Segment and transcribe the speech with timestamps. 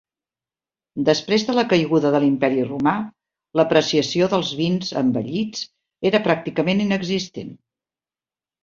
[1.09, 2.95] Després de la caiguda de l'Imperi Romà,
[3.61, 5.63] l'apreciació dels vins envellits
[6.13, 7.59] era pràcticament inexistent.